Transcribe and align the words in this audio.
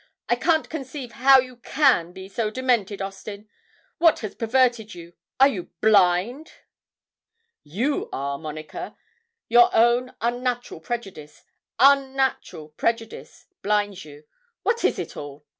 'I 0.29 0.37
can't 0.37 0.67
conceive 0.67 1.11
how 1.11 1.37
you 1.37 1.57
can 1.57 2.11
be 2.11 2.27
so 2.27 2.49
demented, 2.49 3.03
Austin. 3.03 3.47
What 3.99 4.21
has 4.21 4.33
perverted 4.33 4.95
you? 4.95 5.13
are 5.39 5.47
you 5.47 5.69
blind?' 5.79 6.51
'You 7.61 8.09
are, 8.11 8.39
Monica; 8.39 8.97
your 9.47 9.69
own 9.75 10.15
unnatural 10.19 10.79
prejudice 10.79 11.43
unnatural 11.77 12.69
prejudice, 12.69 13.45
blinds 13.61 14.03
you. 14.03 14.23
What 14.63 14.83
is 14.83 14.97
it 14.97 15.15
all? 15.15 15.45